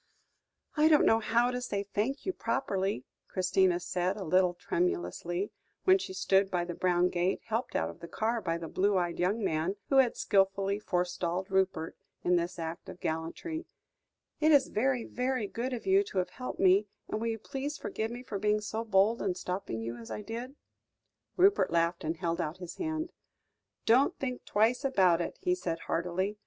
"I 0.75 0.87
don't 0.87 1.05
know 1.05 1.19
how 1.19 1.51
to 1.51 1.61
say 1.61 1.83
thank 1.83 2.25
you 2.25 2.33
properly," 2.33 3.05
Christina 3.27 3.79
said 3.79 4.17
a 4.17 4.23
little 4.23 4.55
tremulously, 4.55 5.51
when 5.83 5.99
she 5.99 6.11
stood 6.11 6.49
by 6.49 6.65
the 6.65 6.73
brown 6.73 7.09
gate, 7.09 7.41
helped 7.45 7.75
out 7.75 7.87
of 7.91 7.99
the 7.99 8.07
car 8.07 8.41
by 8.41 8.57
the 8.57 8.67
blue 8.67 8.97
eyed 8.97 9.19
young 9.19 9.43
man, 9.43 9.75
who 9.89 9.97
had 9.97 10.17
skilfully 10.17 10.79
forestalled 10.79 11.51
Rupert 11.51 11.95
in 12.23 12.35
this 12.35 12.57
act 12.57 12.89
of 12.89 12.99
gallantry; 12.99 13.67
"it 14.39 14.51
is 14.51 14.69
very, 14.69 15.03
very 15.03 15.45
good 15.45 15.71
of 15.71 15.85
you 15.85 16.01
to 16.05 16.17
have 16.17 16.31
helped 16.31 16.59
me, 16.59 16.87
and 17.07 17.21
will 17.21 17.27
you 17.27 17.37
please 17.37 17.77
forgive 17.77 18.09
me 18.09 18.23
for 18.23 18.39
being 18.39 18.59
so 18.59 18.83
bold 18.83 19.21
and 19.21 19.37
stopping 19.37 19.83
you 19.83 19.97
as 19.97 20.09
I 20.09 20.23
did?" 20.23 20.55
Rupert 21.37 21.69
laughed 21.69 22.03
and 22.03 22.17
held 22.17 22.41
out 22.41 22.57
his 22.57 22.77
hand. 22.77 23.11
"Don't 23.85 24.17
think 24.17 24.45
twice 24.45 24.83
about 24.83 25.21
it," 25.21 25.37
he 25.41 25.53
said 25.53 25.81
heartily. 25.81 26.37